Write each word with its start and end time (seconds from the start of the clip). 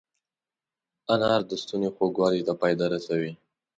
انار 1.13 1.41
د 1.49 1.51
ستوني 1.61 1.89
خوږوالي 1.95 2.41
ته 2.47 2.53
فایده 2.59 2.85
رسوي. 2.93 3.31